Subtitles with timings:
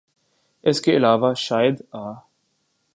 [0.63, 2.11] اس کے علاوہ شاید آ